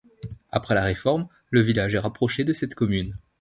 Après 0.49 0.73
la 0.73 0.81
Réforme, 0.81 1.27
le 1.51 1.61
village 1.61 1.93
est 1.93 1.99
rapproché 1.99 2.43
de 2.43 2.53
cette 2.53 2.73
commune. 2.73 3.13